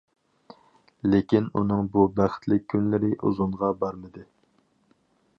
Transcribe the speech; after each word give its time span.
لېكىن، 1.09 1.49
ئۇنىڭ 1.59 1.91
بۇ‹‹ 1.97 2.05
بەختلىك›› 2.19 2.65
كۈنلىرى 2.73 3.11
ئۇزۇنغا 3.27 3.69
بارمىدى. 3.83 4.25